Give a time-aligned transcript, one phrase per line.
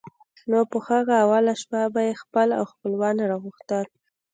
[0.51, 3.85] نو په هغه اوله شپه به یې خپل او خپلوان را غوښتل.